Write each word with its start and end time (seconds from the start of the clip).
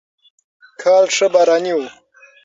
کال 0.81 1.05
ښه 1.15 1.27
باراني 1.33 1.73
و. 1.75 1.79